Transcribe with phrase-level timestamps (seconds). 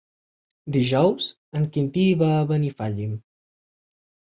[0.77, 1.29] Dijous
[1.61, 3.17] en Quintí va a Benifallim.